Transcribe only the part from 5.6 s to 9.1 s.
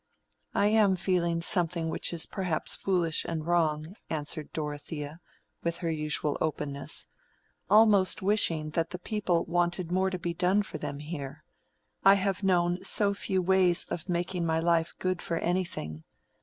with her usual openness—"almost wishing that the